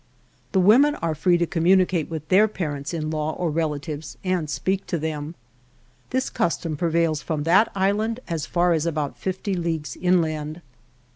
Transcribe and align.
The 0.51 0.59
women 0.59 0.95
are 0.95 1.13
free 1.13 1.37
to 1.37 1.45
communicate 1.45 2.09
with 2.09 2.27
their 2.29 2.47
parents 2.47 2.91
in 2.91 3.11
law 3.11 3.33
or 3.33 3.51
relatives 3.51 4.17
and 4.23 4.49
speak 4.49 4.87
to 4.87 4.97
them. 4.97 5.35
This 6.09 6.31
custom 6.31 6.75
prevails 6.75 7.21
from 7.21 7.43
that 7.43 7.71
island 7.75 8.19
as 8.27 8.47
far 8.47 8.73
as 8.73 8.87
about 8.87 9.19
fifty 9.19 9.53
leagues 9.53 9.95
inland. 9.95 10.61